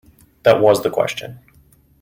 [0.41, 1.41] That was the question.